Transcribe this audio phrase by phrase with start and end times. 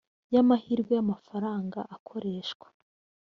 [0.33, 2.67] y amahirwe y amafaranga akoreshwa